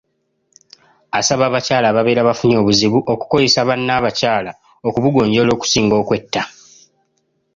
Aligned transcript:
Asaba 1.19 1.43
abakyala 1.47 1.85
ababeera 1.89 2.27
bafunye 2.29 2.55
obuzibu, 2.61 2.99
okukozesa 3.13 3.67
bannabakyala 3.69 4.51
okubugonjoola 4.87 5.51
okusinga 5.53 5.95
okwetta. 6.01 6.41